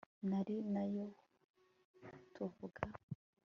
[0.29, 1.05] n ari na yo
[2.33, 2.81] tuvuga